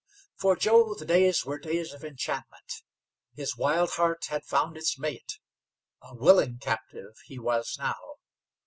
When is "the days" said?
0.95-1.45